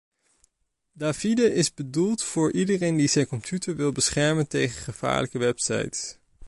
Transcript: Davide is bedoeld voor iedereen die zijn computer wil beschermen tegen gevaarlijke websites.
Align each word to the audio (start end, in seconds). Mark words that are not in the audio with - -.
Davide 0.91 1.53
is 1.53 1.73
bedoeld 1.73 2.23
voor 2.23 2.51
iedereen 2.51 2.95
die 2.97 3.07
zijn 3.07 3.27
computer 3.27 3.75
wil 3.75 3.91
beschermen 3.91 4.47
tegen 4.47 4.81
gevaarlijke 4.81 5.37
websites. 5.37 6.17